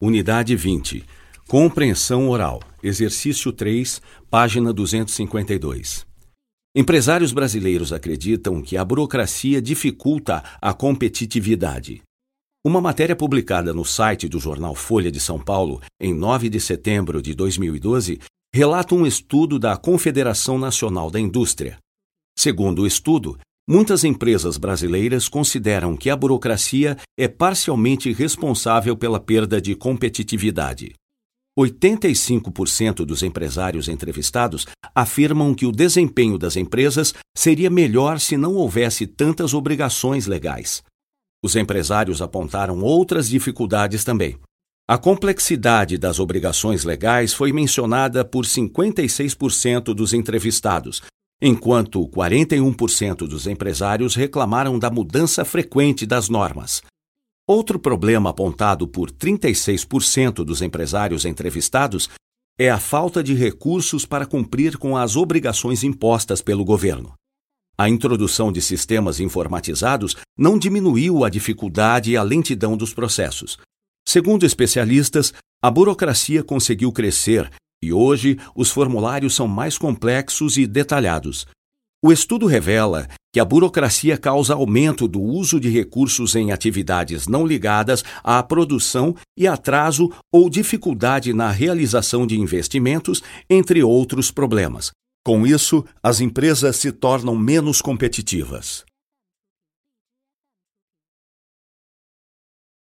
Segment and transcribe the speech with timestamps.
[0.00, 1.04] Unidade 20.
[1.48, 2.62] Compreensão oral.
[2.80, 6.06] Exercício 3, página 252.
[6.72, 12.00] Empresários brasileiros acreditam que a burocracia dificulta a competitividade.
[12.64, 17.20] Uma matéria publicada no site do jornal Folha de São Paulo, em 9 de setembro
[17.20, 18.20] de 2012,
[18.54, 21.76] relata um estudo da Confederação Nacional da Indústria.
[22.38, 23.36] Segundo o estudo,
[23.70, 30.94] Muitas empresas brasileiras consideram que a burocracia é parcialmente responsável pela perda de competitividade.
[31.60, 39.06] 85% dos empresários entrevistados afirmam que o desempenho das empresas seria melhor se não houvesse
[39.06, 40.82] tantas obrigações legais.
[41.44, 44.38] Os empresários apontaram outras dificuldades também.
[44.88, 51.02] A complexidade das obrigações legais foi mencionada por 56% dos entrevistados,
[51.40, 56.82] enquanto 41% dos empresários reclamaram da mudança frequente das normas.
[57.46, 62.08] Outro problema apontado por 36% dos empresários entrevistados
[62.58, 67.14] é a falta de recursos para cumprir com as obrigações impostas pelo governo.
[67.78, 73.56] A introdução de sistemas informatizados não diminuiu a dificuldade e a lentidão dos processos.
[74.06, 77.48] Segundo especialistas, a burocracia conseguiu crescer
[77.82, 81.46] e hoje os formulários são mais complexos e detalhados.
[82.04, 87.46] O estudo revela que a burocracia causa aumento do uso de recursos em atividades não
[87.46, 94.90] ligadas à produção e atraso ou dificuldade na realização de investimentos, entre outros problemas.
[95.26, 98.84] Com isso, as empresas se tornam menos competitivas.